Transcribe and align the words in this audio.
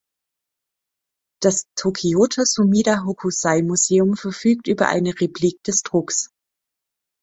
Das 1.43 1.67
Tokyoter 1.75 2.47
Sumida 2.47 3.05
Hokusai 3.05 3.61
Museum 3.61 4.17
verfügt 4.17 4.65
über 4.67 4.89
eine 4.89 5.13
Replik 5.21 5.61
des 5.63 5.83
Drucks. 5.83 6.31